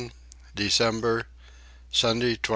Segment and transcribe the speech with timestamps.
[0.55, 1.27] December.
[1.91, 2.49] Sunday 23.